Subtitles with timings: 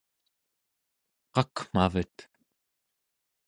[1.33, 2.15] qakmavet